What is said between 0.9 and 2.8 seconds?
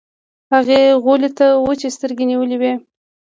غولي ته وچې سترګې نيولې وې.